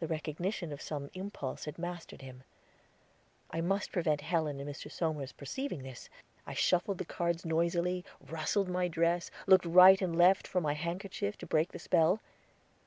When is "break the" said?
11.46-11.78